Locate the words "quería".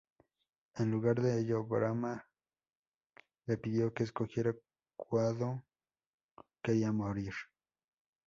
6.63-6.91